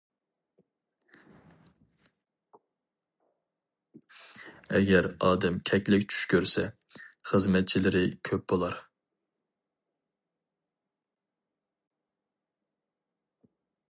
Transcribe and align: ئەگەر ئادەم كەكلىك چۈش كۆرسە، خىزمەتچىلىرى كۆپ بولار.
ئەگەر 4.77 5.09
ئادەم 5.27 5.61
كەكلىك 5.71 6.07
چۈش 6.13 6.23
كۆرسە، 6.33 6.65
خىزمەتچىلىرى 7.33 8.03
كۆپ 8.31 8.47
بولار. 8.55 8.79